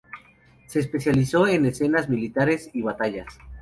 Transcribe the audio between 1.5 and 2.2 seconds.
escenas